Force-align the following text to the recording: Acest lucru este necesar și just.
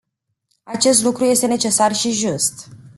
Acest 0.63 1.03
lucru 1.03 1.23
este 1.23 1.47
necesar 1.47 1.93
și 1.95 2.11
just. 2.11 2.67